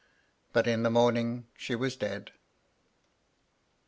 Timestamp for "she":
1.55-1.75